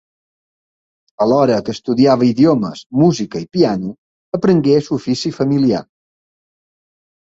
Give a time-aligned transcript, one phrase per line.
[1.25, 3.95] Alhora que estudiava idiomes, música i piano,
[4.41, 5.89] aprengué l'ofici familiar.